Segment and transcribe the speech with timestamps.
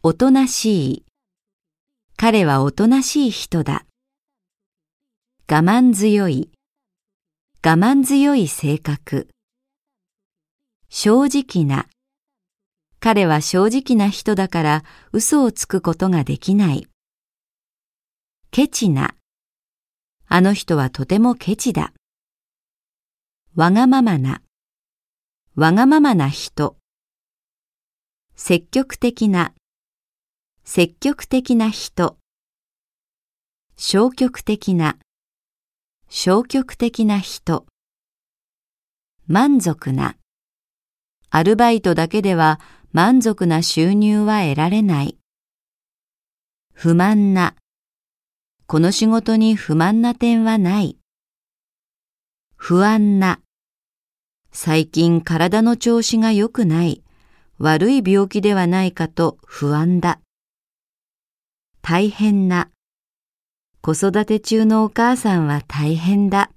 [0.00, 1.04] おとなしい。
[2.16, 3.84] 彼はおとなしい人だ。
[5.50, 6.52] 我慢強い。
[7.64, 9.28] 我慢強い性格。
[10.88, 11.88] 正直な。
[13.00, 16.86] 彼は正直な人だから嘘をつくことができない。
[18.52, 19.16] ケチな。
[20.28, 21.92] あの人はとてもケチだ。
[23.56, 24.42] わがままな。
[25.56, 26.76] わがままな人。
[28.36, 29.54] 積極的な。
[30.70, 32.18] 積極的な人。
[33.78, 34.98] 消極的な。
[36.10, 37.64] 消極的な人。
[39.26, 40.16] 満足な。
[41.30, 42.60] アルバイトだけでは
[42.92, 45.16] 満足な収入は得られない。
[46.74, 47.54] 不満な。
[48.66, 50.98] この仕事に不満な点はない。
[52.56, 53.40] 不安な。
[54.52, 57.02] 最近体の調子が良くない。
[57.56, 60.20] 悪い病気ではないかと不安だ。
[61.90, 62.68] 大変な。
[63.80, 66.50] 子育て中のお母さんは大変だ。